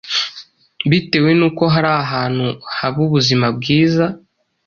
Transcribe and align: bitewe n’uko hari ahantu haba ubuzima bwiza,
bitewe 0.89 1.29
n’uko 1.39 1.63
hari 1.73 1.89
ahantu 2.03 2.45
haba 2.77 2.97
ubuzima 3.07 3.45
bwiza, 3.57 4.05